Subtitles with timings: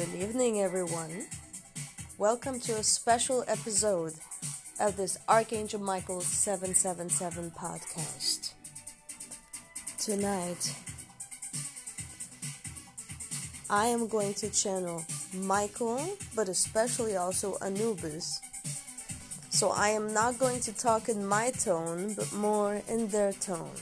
[0.00, 1.26] Good evening, everyone.
[2.16, 4.14] Welcome to a special episode
[4.80, 8.54] of this Archangel Michael 777 podcast.
[9.98, 10.74] Tonight,
[13.68, 15.04] I am going to channel
[15.34, 18.40] Michael, but especially also Anubis.
[19.50, 23.76] So I am not going to talk in my tone, but more in their tone.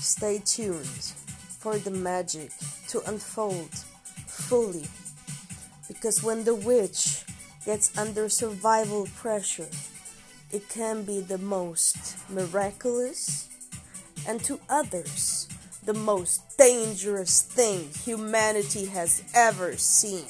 [0.00, 1.12] Stay tuned
[1.60, 2.50] for the magic
[2.88, 3.68] to unfold
[4.26, 4.86] fully.
[5.86, 7.22] Because when the witch
[7.66, 9.68] gets under survival pressure,
[10.50, 13.48] it can be the most miraculous
[14.26, 15.48] and to others
[15.84, 20.24] the most dangerous thing humanity has ever seen.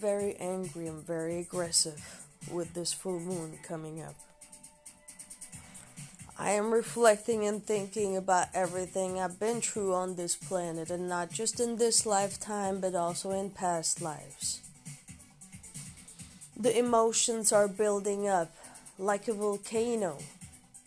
[0.00, 4.14] Very, angry and very aggressive with this full moon coming up.
[6.38, 11.30] I am reflecting and thinking about everything I've been through on this planet, and not
[11.30, 14.62] just in this lifetime, but also in past lives.
[16.56, 18.50] The emotions are building up
[18.98, 20.16] like a volcano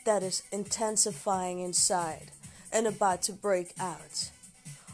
[0.06, 2.32] that is intensifying inside
[2.72, 4.32] and about to break out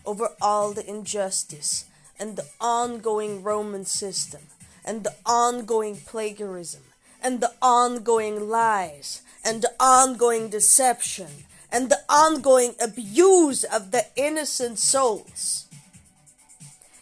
[0.05, 1.85] over all the injustice
[2.19, 4.42] and the ongoing Roman system
[4.86, 6.81] and the ongoing plagiarism
[7.21, 11.27] and the ongoing lies and the ongoing deception
[11.71, 15.66] and the ongoing abuse of the innocent souls.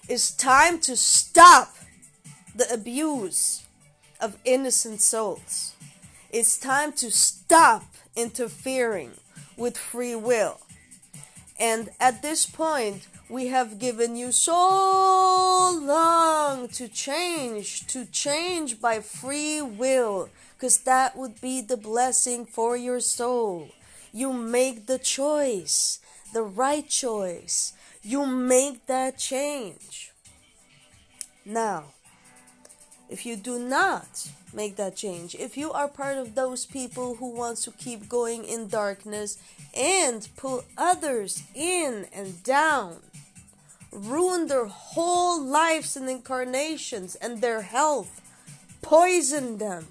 [0.08, 1.76] It's time to stop
[2.56, 3.66] the abuse
[4.20, 5.74] of innocent souls.
[6.32, 7.86] It's time to stop
[8.16, 9.12] interfering
[9.56, 10.60] with free will.
[11.60, 19.02] And at this point, we have given you so long to change, to change by
[19.02, 23.70] free will, because that would be the blessing for your soul.
[24.14, 26.00] You make the choice,
[26.34, 27.74] the right choice.
[28.02, 30.12] You make that change.
[31.46, 31.94] Now,
[33.10, 37.32] if you do not make that change, if you are part of those people who
[37.32, 39.38] wants to keep going in darkness
[39.74, 42.98] and pull others in and down,
[43.92, 48.22] ruin their whole lives and incarnations and their health,
[48.82, 49.88] poison them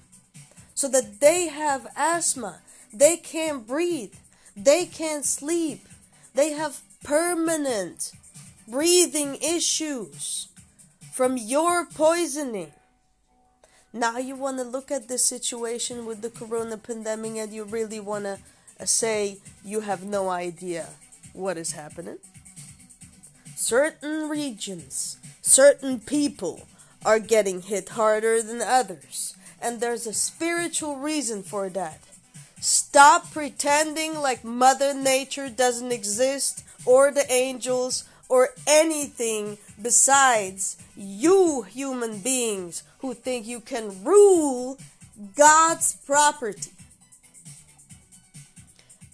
[0.75, 2.59] so that they have asthma,
[2.93, 4.13] they can't breathe,
[4.55, 5.87] they can't sleep,
[6.35, 8.11] they have permanent
[8.67, 10.49] breathing issues
[11.11, 12.71] from your poisoning.
[13.97, 17.99] Now you want to look at the situation with the corona pandemic and you really
[17.99, 18.37] want to
[18.79, 20.89] uh, say you have no idea
[21.33, 22.19] what is happening.
[23.55, 26.67] Certain regions, certain people
[27.03, 31.99] are getting hit harder than others, and there's a spiritual reason for that.
[32.59, 42.19] Stop pretending like Mother Nature doesn't exist, or the angels, or anything besides you human
[42.19, 44.77] beings who think you can rule
[45.35, 46.71] God's property.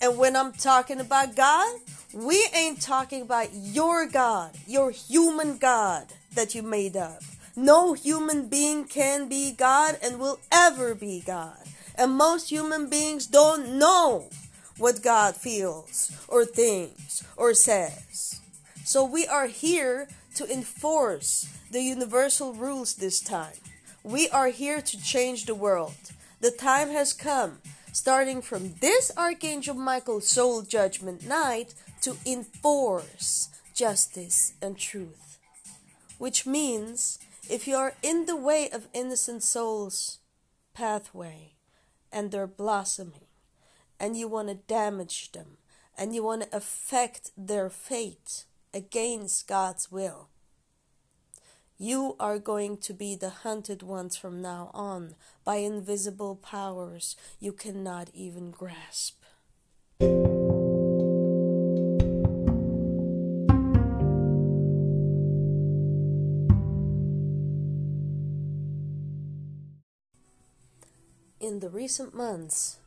[0.01, 1.79] And when I'm talking about God,
[2.13, 7.21] we ain't talking about your God, your human God that you made up.
[7.55, 11.57] No human being can be God and will ever be God.
[11.95, 14.29] And most human beings don't know
[14.77, 18.41] what God feels or thinks or says.
[18.83, 23.53] So we are here to enforce the universal rules this time.
[24.03, 25.95] We are here to change the world.
[26.41, 27.59] The time has come,
[27.93, 35.39] starting from this Archangel Michael Soul Judgment Night, to enforce justice and truth.
[36.17, 37.17] Which means
[37.49, 40.19] if you are in the way of innocent souls'
[40.73, 41.53] pathway
[42.11, 43.27] and they're blossoming,
[44.01, 45.57] and you want to damage them,
[45.97, 50.27] and you want to affect their fate against God's will,
[51.83, 57.51] you are going to be the hunted ones from now on by invisible powers you
[57.51, 59.21] cannot even grasp.
[71.41, 72.77] In the recent months,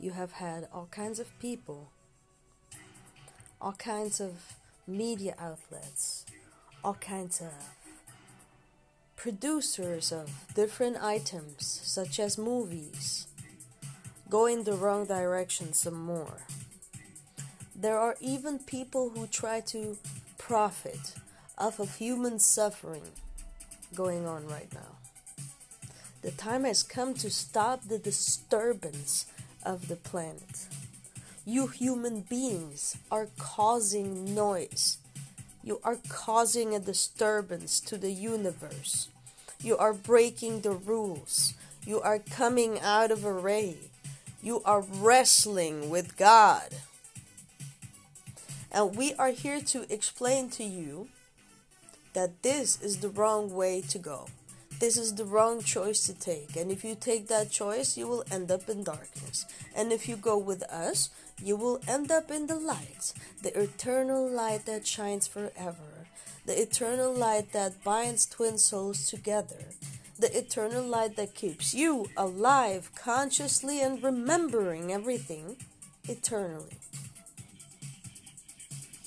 [0.00, 1.90] you have had all kinds of people,
[3.60, 4.54] all kinds of
[4.86, 6.24] media outlets,
[6.82, 7.75] all kinds of
[9.16, 13.26] producers of different items, such as movies,
[14.28, 16.42] go in the wrong direction some more.
[17.74, 19.98] There are even people who try to
[20.38, 21.14] profit
[21.58, 23.02] off of human suffering
[23.94, 24.96] going on right now.
[26.22, 29.26] The time has come to stop the disturbance
[29.64, 30.66] of the planet.
[31.44, 34.98] You human beings are causing noise.
[35.66, 39.08] You are causing a disturbance to the universe.
[39.60, 41.54] You are breaking the rules.
[41.84, 43.78] You are coming out of array.
[44.40, 46.76] You are wrestling with God.
[48.70, 51.08] And we are here to explain to you
[52.12, 54.28] that this is the wrong way to go.
[54.78, 56.54] This is the wrong choice to take.
[56.54, 59.46] And if you take that choice, you will end up in darkness.
[59.74, 61.08] And if you go with us,
[61.42, 66.06] you will end up in the light, the eternal light that shines forever,
[66.44, 69.64] the eternal light that binds twin souls together,
[70.18, 75.56] the eternal light that keeps you alive consciously and remembering everything
[76.04, 76.76] eternally.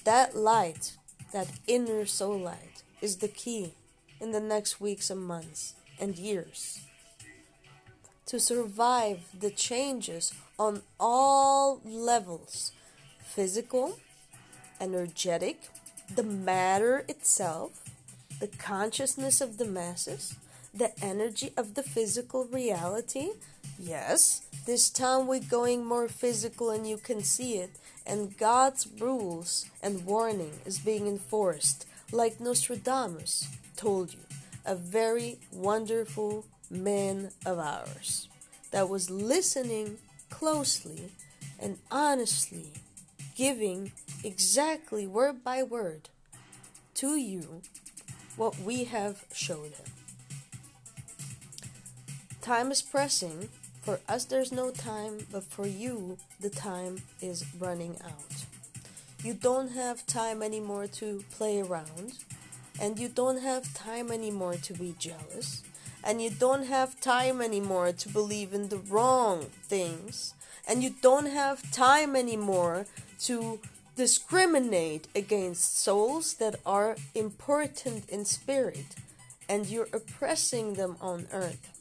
[0.03, 0.97] That light,
[1.31, 3.73] that inner soul light, is the key
[4.19, 6.81] in the next weeks and months and years.
[8.27, 12.71] To survive the changes on all levels
[13.23, 13.99] physical,
[14.81, 15.69] energetic,
[16.15, 17.83] the matter itself,
[18.39, 20.35] the consciousness of the masses,
[20.73, 23.29] the energy of the physical reality.
[23.77, 27.71] Yes, this time we're going more physical and you can see it,
[28.05, 33.47] and God's rules and warning is being enforced, like Nostradamus
[33.79, 34.19] told you,
[34.65, 38.27] a very wonderful man of ours
[38.71, 39.97] that was listening
[40.29, 41.09] closely
[41.61, 42.73] and honestly,
[43.37, 46.09] giving exactly word by word
[46.93, 47.61] to you
[48.35, 49.85] what we have showed him.
[52.41, 53.47] Time is pressing.
[53.81, 58.45] For us, there's no time, but for you, the time is running out.
[59.23, 62.17] You don't have time anymore to play around
[62.79, 65.63] and you don't have time anymore to be jealous,
[66.03, 70.33] and you don't have time anymore to believe in the wrong things,
[70.67, 72.85] and you don't have time anymore
[73.19, 73.59] to
[73.95, 78.95] discriminate against souls that are important in spirit.
[79.49, 81.73] And you're oppressing them on earth.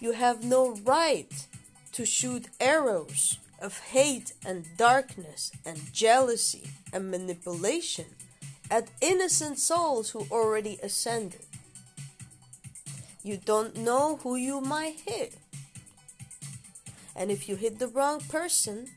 [0.00, 1.46] You have no right
[1.92, 8.06] to shoot arrows of hate and darkness and jealousy and manipulation
[8.72, 11.44] at innocent souls who already ascended.
[13.22, 15.34] You don't know who you might hit.
[17.14, 18.88] And if you hit the wrong person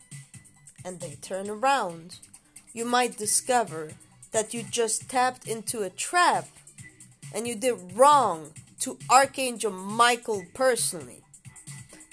[0.86, 2.20] and they turn around,
[2.72, 3.92] you might discover
[4.32, 6.48] that you just tapped into a trap
[7.34, 11.22] and you did wrong to Archangel Michael personally.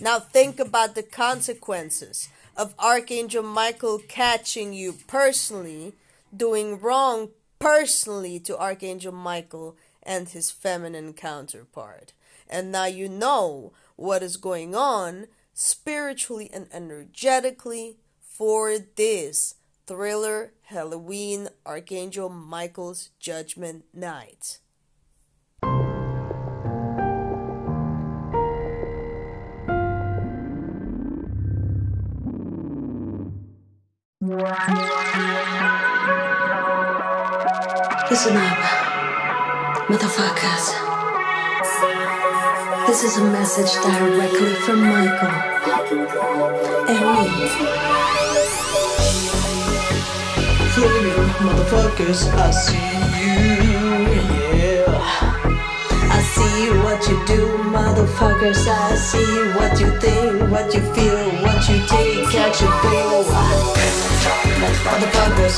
[0.00, 5.92] Now think about the consequences of Archangel Michael catching you personally
[6.36, 7.28] doing wrong
[7.62, 12.12] personally to Archangel Michael and his feminine counterpart.
[12.50, 19.54] And now you know what is going on spiritually and energetically for this
[19.86, 24.58] thriller Halloween Archangel Michael's Judgment Night.
[38.12, 38.58] Listen up,
[39.88, 40.64] motherfuckers.
[42.86, 45.30] This is a message directly from Michael
[46.92, 47.48] and me.
[50.74, 52.84] Flaming motherfuckers, I see
[53.24, 53.71] you,
[56.34, 57.40] see what you do,
[57.76, 58.66] motherfuckers.
[58.66, 63.24] I see what you think, what you feel, what you take action for.
[64.86, 65.56] Motherfuckers,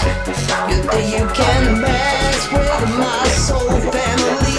[0.71, 4.59] you think you can mess with my soul family?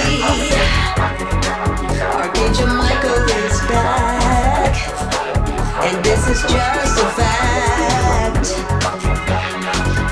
[2.21, 4.73] Archangel Michael is back,
[5.87, 8.47] and this is just a fact.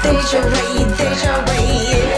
[0.04, 2.13] Deja Ray, Deja Ray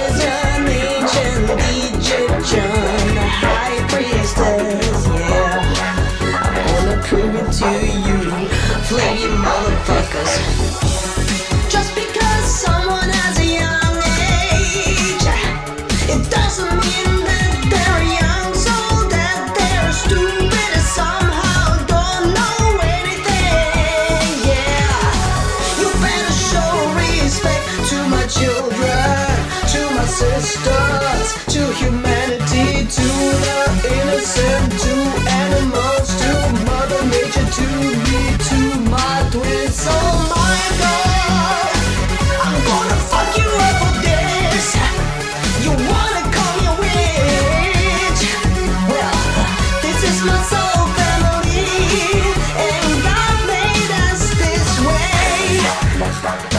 [56.21, 56.54] Deja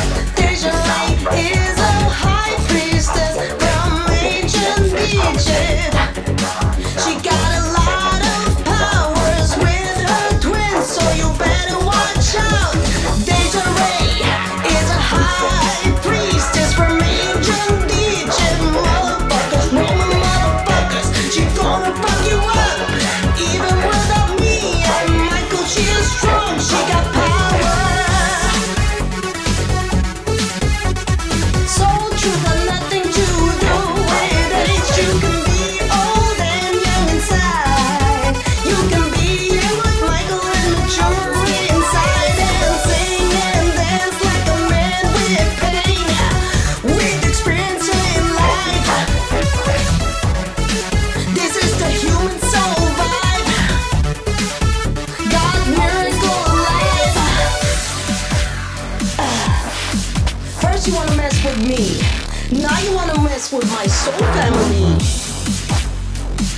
[60.87, 62.63] First you wanna mess with me.
[62.63, 64.95] Now you wanna mess with my soul family.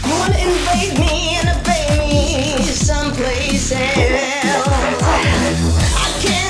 [0.05, 4.69] You wanna invade me and obey me someplace else.
[5.97, 6.48] I can't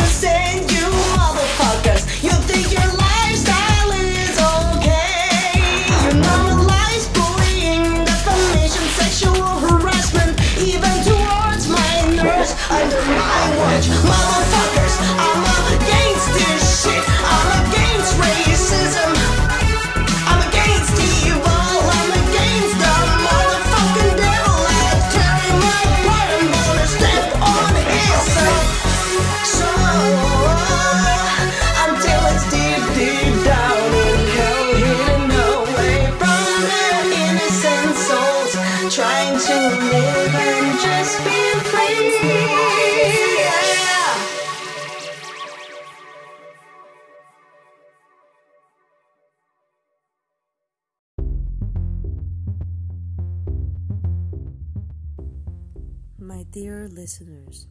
[56.28, 57.68] my dear listeners.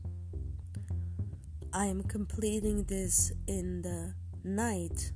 [1.71, 5.11] I am completing this in the night,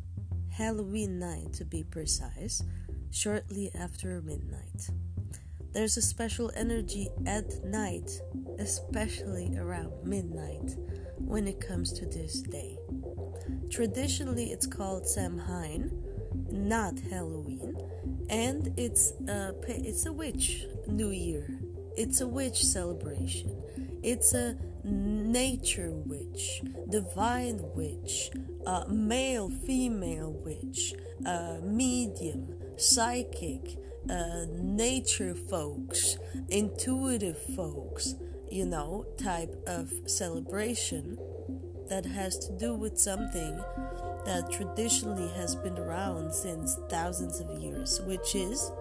[0.51, 2.61] Halloween night to be precise,
[3.09, 4.91] shortly after midnight.
[5.73, 8.11] There's a special energy at night,
[8.59, 10.75] especially around midnight,
[11.17, 12.77] when it comes to this day.
[13.71, 15.91] Traditionally, it's called Samhain,
[16.51, 17.75] not Halloween,
[18.29, 21.60] and it's a it's a witch New Year.
[21.97, 23.61] It's a witch celebration.
[24.03, 28.31] It's a nature witch, divine witch,
[28.65, 30.95] uh, male, female witch,
[31.25, 33.77] uh, medium, psychic,
[34.09, 36.17] uh, nature folks,
[36.49, 38.15] intuitive folks,
[38.49, 41.17] you know, type of celebration
[41.89, 43.61] that has to do with something
[44.25, 48.71] that traditionally has been around since thousands of years, which is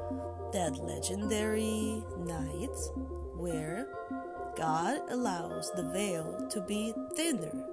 [0.53, 2.77] that legendary night
[3.37, 3.87] where
[4.57, 7.65] God allows the veil to be thinner,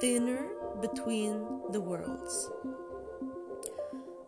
[0.00, 0.48] thinner
[0.80, 2.50] between the worlds.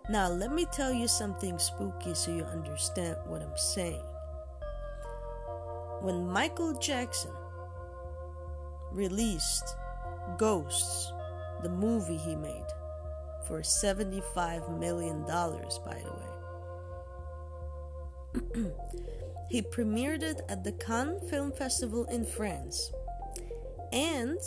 [0.09, 4.03] Now, let me tell you something spooky so you understand what I'm saying.
[6.01, 7.33] When Michael Jackson
[8.93, 9.77] released
[10.39, 11.13] Ghosts,
[11.63, 12.67] the movie he made,
[13.47, 16.30] for $75 million, by the way.
[19.51, 22.93] He premiered it at the Cannes Film Festival in France.
[23.93, 24.39] And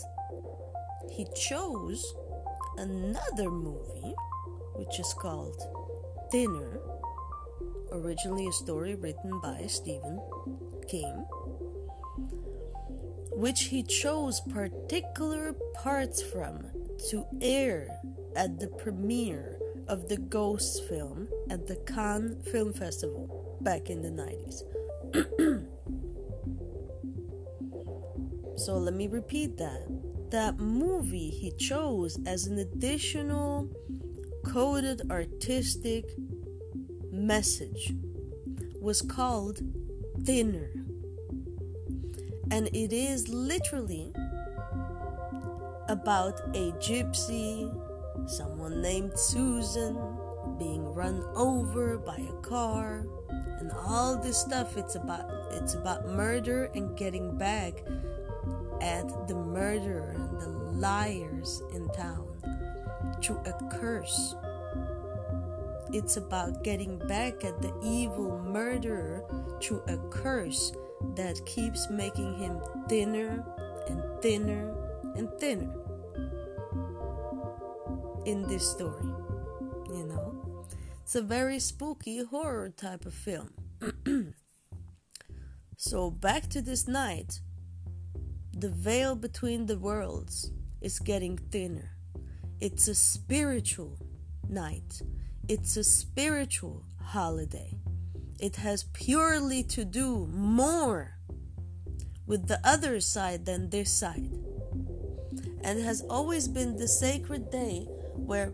[1.12, 2.16] he chose
[2.78, 4.16] another movie,
[4.76, 5.62] which is called
[6.32, 6.80] Thinner,
[7.92, 10.22] originally a story written by Stephen
[10.88, 11.26] King,
[13.34, 16.64] which he chose particular parts from
[17.10, 18.00] to air
[18.38, 19.60] at the premiere
[19.90, 24.64] of the Ghost film at the Cannes Film Festival back in the 90s.
[28.58, 29.88] so let me repeat that.
[30.32, 33.70] That movie he chose as an additional
[34.44, 36.06] coded artistic
[37.12, 37.94] message
[38.82, 39.62] was called
[40.24, 40.72] Thinner.
[42.52, 44.12] And it is literally
[45.88, 47.72] about a gypsy,
[48.28, 49.96] someone named Susan,
[50.58, 53.06] being run over by a car,
[53.64, 57.82] and all this stuff it's about it's about murder and getting back
[58.82, 62.28] at the murderer and the liars in town
[63.22, 64.36] through a curse.
[65.94, 69.24] It's about getting back at the evil murderer
[69.62, 70.74] through a curse
[71.16, 73.46] that keeps making him thinner
[73.88, 74.76] and thinner
[75.16, 75.74] and thinner
[78.26, 79.06] in this story
[79.94, 80.33] you know
[81.04, 83.50] it's a very spooky horror type of film.
[85.78, 87.42] so, back to this night,
[88.54, 91.98] the veil between the worlds is getting thinner.
[92.62, 94.00] It's a spiritual
[94.48, 95.02] night,
[95.50, 97.78] it's a spiritual holiday.
[98.40, 101.18] It has purely to do more
[102.26, 104.32] with the other side than this side.
[105.66, 108.54] And has always been the sacred day where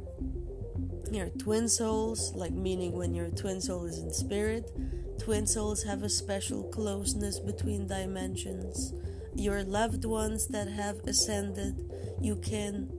[1.13, 4.71] your twin souls, like meaning when your twin soul is in spirit,
[5.19, 8.93] twin souls have a special closeness between dimensions.
[9.35, 11.75] Your loved ones that have ascended,
[12.21, 12.89] you can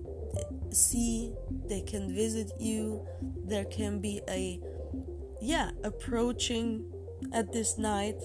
[0.70, 1.32] see,
[1.66, 3.06] they can visit you.
[3.44, 4.60] There can be a,
[5.40, 6.84] yeah, approaching
[7.32, 8.20] at this night,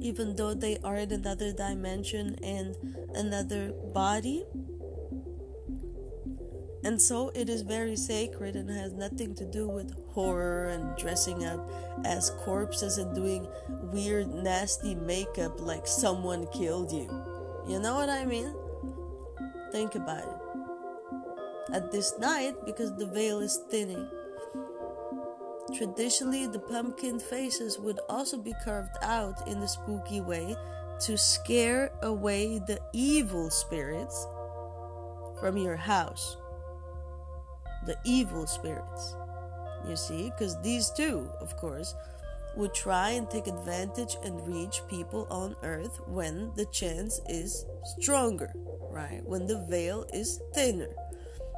[0.00, 2.76] even though they are in another dimension and
[3.14, 4.44] another body
[6.84, 11.42] and so it is very sacred and has nothing to do with horror and dressing
[11.46, 11.66] up
[12.04, 13.48] as corpses and doing
[13.90, 17.08] weird, nasty makeup like someone killed you.
[17.66, 18.54] You know what I mean?
[19.72, 21.74] Think about it.
[21.74, 24.06] At this night, because the veil is thinning,
[25.74, 30.54] traditionally the pumpkin faces would also be carved out in the spooky way
[31.00, 34.26] to scare away the evil spirits
[35.40, 36.36] from your house
[37.86, 39.16] the evil spirits.
[39.88, 41.94] You see, because these two, of course,
[42.56, 47.66] would try and take advantage and reach people on earth when the chance is
[47.98, 48.52] stronger,
[48.90, 49.22] right?
[49.24, 50.94] When the veil is thinner.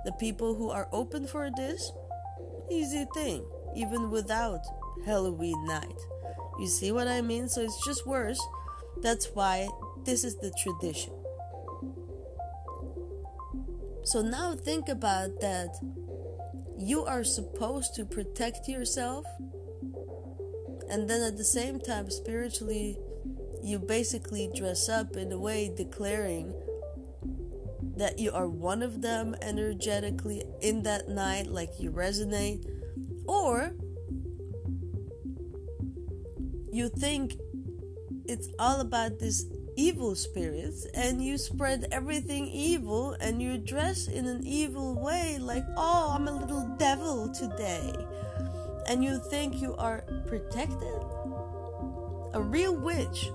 [0.04, 1.92] The people who are open for this,
[2.70, 3.44] easy thing,
[3.76, 4.60] even without
[5.04, 6.00] Halloween night.
[6.58, 7.48] You see what I mean?
[7.48, 8.40] So it's just worse.
[9.02, 9.68] That's why
[10.04, 11.12] this is the tradition.
[14.04, 15.76] So now think about that
[16.78, 19.24] you are supposed to protect yourself
[20.88, 22.98] and then at the same time spiritually
[23.62, 26.54] you basically dress up in a way declaring
[27.96, 32.64] that you are one of them energetically in that night, like you resonate,
[33.26, 33.72] or
[36.70, 37.36] you think
[38.26, 44.26] it's all about this evil spirits and you spread everything evil and you dress in
[44.26, 47.92] an evil way like oh i'm a little devil today.
[48.88, 51.02] And you think you are protected?
[52.34, 53.30] A real witch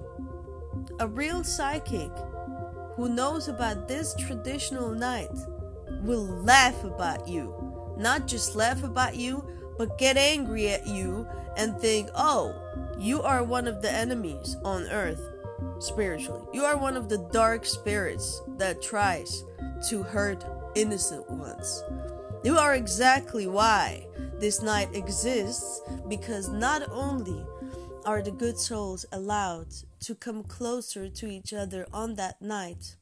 [1.00, 2.12] a real psychic
[2.96, 5.32] who knows about this traditional night
[6.04, 7.54] will laugh about you.
[7.98, 9.44] Not just laugh about you
[9.78, 11.28] but get angry at you
[11.58, 12.56] and think oh
[12.98, 15.31] you are one of the enemies on earth
[15.82, 16.41] spiritually.
[16.54, 19.44] You are one of the dark spirits that tries
[19.89, 21.84] to hurt innocent ones.
[22.44, 24.08] You are exactly why
[24.39, 27.46] this night exists because not only
[28.06, 29.67] are the good souls allowed
[30.00, 32.96] to come closer to each other on that night,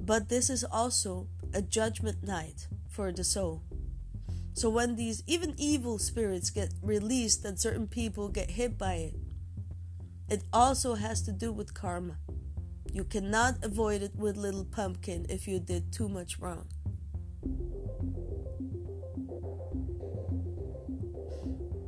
[0.00, 3.62] but this is also a judgment night for the soul.
[4.54, 9.14] So when these even evil spirits get released and certain people get hit by it,
[10.28, 12.18] it also has to do with karma.
[12.92, 16.66] You cannot avoid it with Little Pumpkin if you did too much wrong.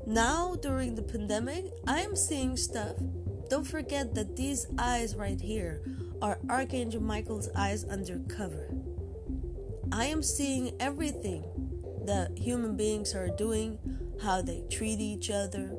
[0.07, 2.96] Now, during the pandemic, I am seeing stuff.
[3.48, 5.83] Don't forget that these eyes right here
[6.20, 8.74] are Archangel Michael's eyes undercover.
[9.92, 11.44] I am seeing everything
[12.07, 13.79] that human beings are doing,
[14.22, 15.76] how they treat each other,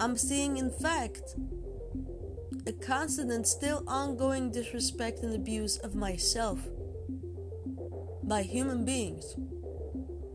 [0.00, 1.36] I'm seeing, in fact,
[2.66, 6.58] a constant and still ongoing disrespect and abuse of myself
[8.22, 9.36] by human beings.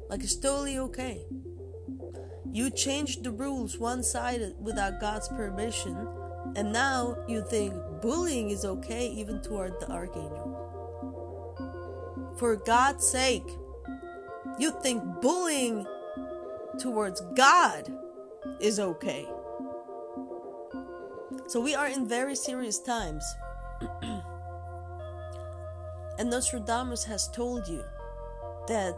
[0.09, 1.25] Like it's totally okay.
[2.51, 6.07] You changed the rules one sided without God's permission,
[6.55, 10.55] and now you think bullying is okay even toward the archangel.
[12.39, 13.47] For God's sake,
[14.57, 15.85] you think bullying
[16.79, 17.91] towards God
[18.59, 19.27] is okay.
[21.49, 23.25] So we are in very serious times.
[26.19, 27.83] and Nostradamus has told you
[28.67, 28.93] that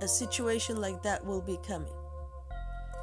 [0.00, 1.94] a situation like that will be coming.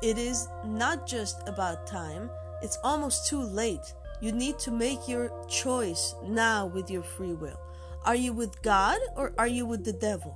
[0.02, 2.30] It is not just about time,
[2.62, 3.93] it's almost too late.
[4.19, 7.62] You need to make your choice now with your free will.
[8.04, 10.36] Are you with God or are you with the devil?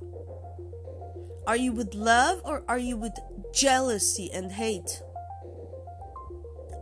[1.46, 3.12] Are you with love or are you with
[3.52, 5.02] jealousy and hate?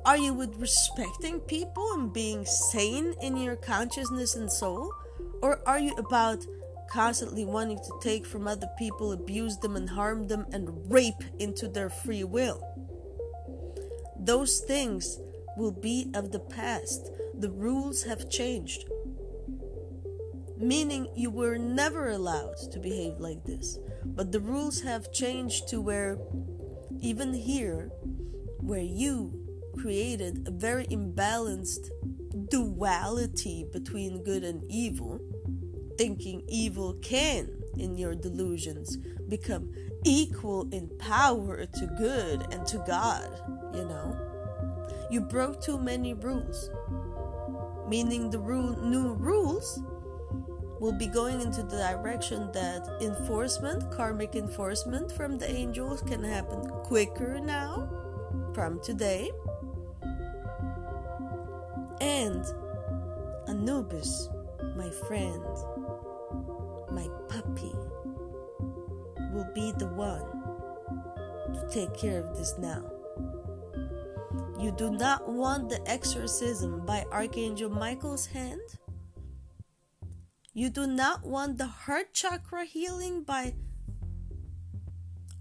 [0.07, 4.95] Are you with respecting people and being sane in your consciousness and soul?
[5.43, 6.47] Or are you about
[6.89, 11.67] constantly wanting to take from other people, abuse them, and harm them, and rape into
[11.67, 12.63] their free will?
[14.17, 15.19] Those things
[15.57, 17.11] will be of the past.
[17.35, 18.85] The rules have changed.
[20.57, 23.77] Meaning you were never allowed to behave like this.
[24.05, 26.17] But the rules have changed to where,
[27.01, 27.91] even here,
[28.61, 29.36] where you
[29.77, 31.91] created a very imbalanced
[32.51, 35.21] duality between good and evil,
[35.97, 38.97] thinking evil can, in your delusions,
[39.29, 39.73] become
[40.05, 43.29] equal in power to good and to God,
[43.75, 44.17] you know?
[45.11, 46.71] You broke too many rules,
[47.89, 49.81] meaning the rule, new rules
[50.81, 56.69] will be going into the direction that enforcement, karmic enforcement from the angels can happen
[56.85, 57.89] quicker now
[58.53, 59.31] from today
[62.01, 62.45] and
[63.49, 64.29] Anubis,
[64.77, 65.43] my friend,
[66.91, 67.73] my puppy,
[69.33, 70.25] will be the one
[71.55, 72.83] to take care of this now.
[74.59, 78.61] You do not want the exorcism by Archangel Michael's hand.
[80.55, 83.55] You do not want the heart chakra healing by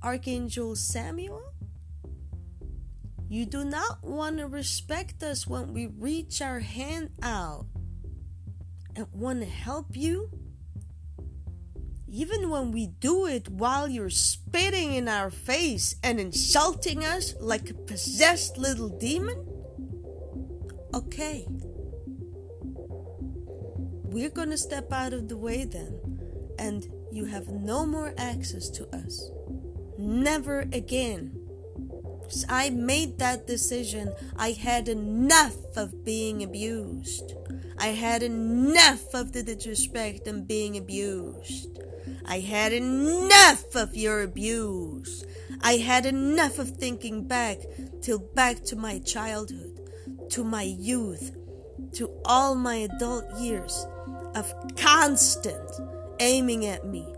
[0.03, 1.54] Archangel Chamuel.
[3.27, 7.65] You do not want to respect us when we reach our hand out
[8.95, 10.29] and want to help you.
[12.07, 17.69] Even when we do it while you're spitting in our face and insulting us like
[17.69, 19.45] a possessed little demon?
[20.93, 21.45] Okay.
[24.15, 25.99] We're to step out of the way then,
[26.57, 29.29] and you have no more access to us.
[29.97, 31.44] Never again.
[32.49, 34.13] I made that decision.
[34.37, 37.33] I had enough of being abused.
[37.77, 41.79] I had enough of the disrespect and being abused.
[42.25, 45.25] I had enough of your abuse.
[45.61, 47.59] I had enough of thinking back
[48.01, 49.75] till back to my childhood
[50.29, 51.35] to my youth,
[51.93, 53.85] to all my adult years
[54.35, 55.71] of constant
[56.19, 57.14] aiming at me,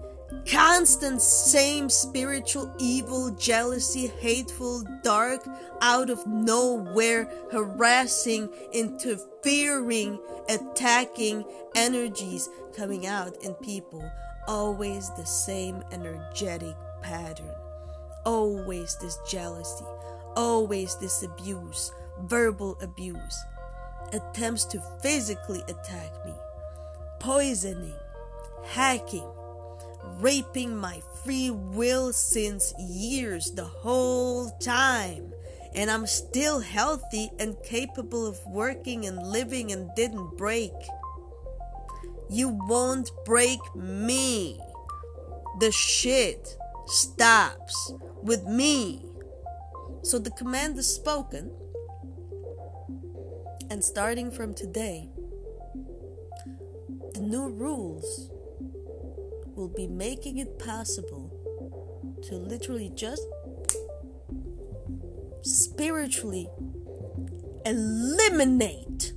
[0.47, 5.45] constant same spiritual evil, jealousy, hateful, dark,
[5.81, 11.43] out of nowhere, harassing, interfering, attacking
[11.75, 14.09] energies coming out in people.
[14.47, 17.53] Always the same energetic pattern.
[18.25, 19.85] Always this jealousy.
[20.35, 21.91] Always this abuse,
[22.23, 23.43] verbal abuse.
[24.13, 26.33] Attempts to physically attack me.
[27.19, 27.95] Poisoning.
[28.63, 29.27] Hacking
[30.19, 35.33] raping my free will since years, the whole time.
[35.75, 40.73] And I'm still healthy and capable of working and living and didn't break.
[42.29, 44.59] You won't break me.
[45.59, 46.57] The shit
[46.87, 49.05] stops with me.
[50.03, 51.51] So the command is spoken.
[53.69, 55.09] And starting from today,
[57.13, 58.31] the new rules
[59.57, 61.33] will be making it possible
[62.21, 63.23] to literally just
[65.41, 66.47] spiritually
[67.65, 69.13] eliminate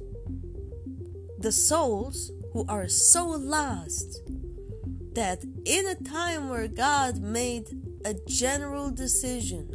[1.39, 4.23] the souls who are so lost
[5.15, 7.69] that in a time where God made
[8.05, 9.69] a general decision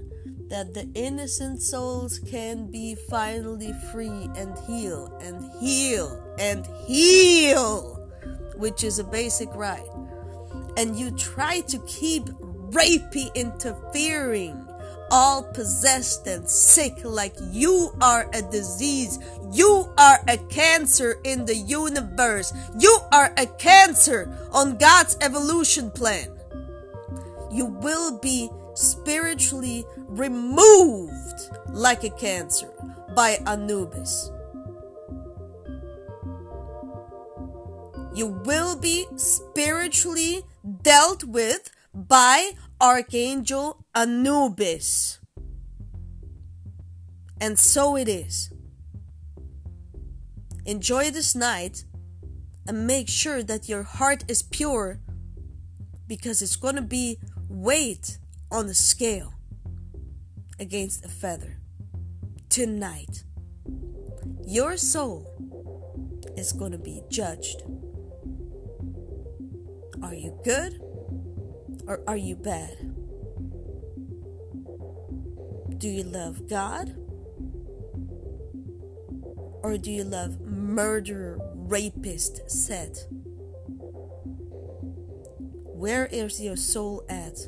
[0.49, 8.09] that the innocent souls can be finally free and heal and heal and heal,
[8.55, 9.85] which is a basic right
[10.77, 12.25] and you try to keep
[12.71, 14.65] rapey interfering
[15.11, 19.19] all possessed and sick like you are a disease.
[19.51, 22.53] You are a cancer in the universe.
[22.79, 26.31] You are a cancer on god's evolution plan.
[27.51, 32.69] You will be spiritually removed like a cancer
[33.15, 34.31] by anubis.
[38.13, 40.43] You will be spiritually
[40.81, 42.51] dealt with by
[42.81, 45.19] Archangel Anubis.
[47.39, 48.51] And so it is.
[50.65, 51.85] Enjoy this night
[52.67, 54.99] and make sure that your heart is pure
[56.07, 58.17] because it's going to be weight
[58.51, 59.33] on the scale
[60.59, 61.59] against a feather.
[62.49, 63.23] Tonight,
[64.45, 65.27] your soul
[66.37, 67.63] is going to be judged.
[70.05, 70.79] Are you good
[71.87, 72.77] or are you bad?
[75.79, 76.95] Do you love God
[79.63, 83.07] or do you love murderer, rapist, Seth?
[85.73, 87.39] Where is your soul at?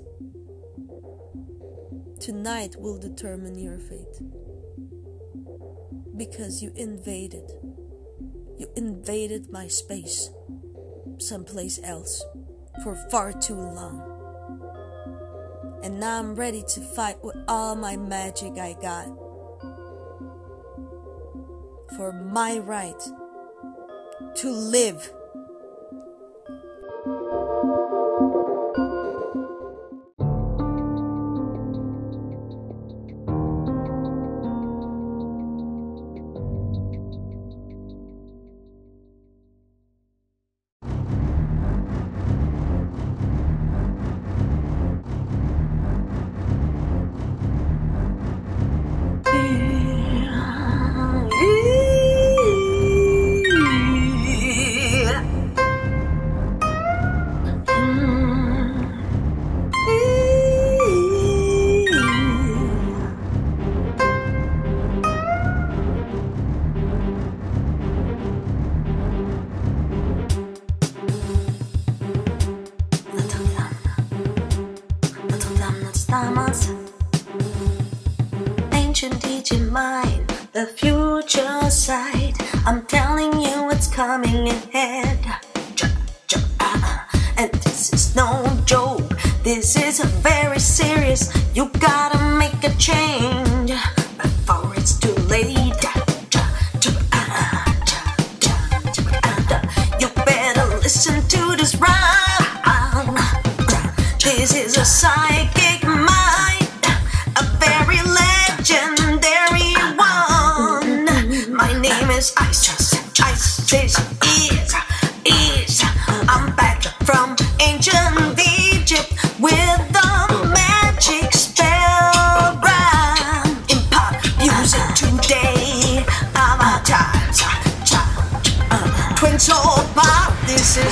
[2.19, 4.19] Tonight will determine your fate.
[6.17, 7.51] Because you invaded.
[8.57, 10.31] You invaded my space
[11.19, 12.23] someplace else
[12.83, 14.03] for far too long.
[15.83, 19.07] And now I'm ready to fight with all my magic I got
[21.95, 23.01] for my right
[24.35, 25.11] to live.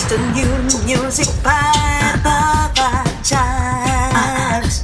[0.07, 4.83] The new music by Baba Chimes.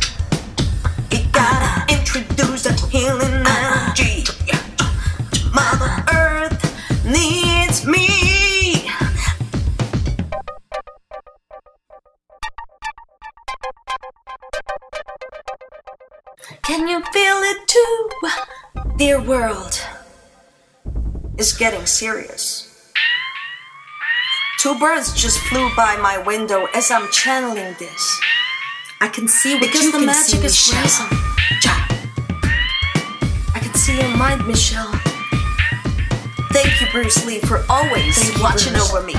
[1.11, 4.25] We gotta introduce the healing energy.
[5.53, 8.89] Mother Earth needs me.
[16.63, 18.09] Can you feel it too?
[18.97, 19.79] Dear world,
[21.37, 22.60] it's getting serious.
[24.61, 28.21] Two birds just flew by my window as I'm channeling this.
[28.99, 31.07] I can see what Because you the can magic see, is Michelle.
[33.55, 34.91] I can see your mind, Michelle.
[36.53, 38.93] Thank you, Bruce Lee, for always Thank watching Bruce.
[38.93, 39.15] over me.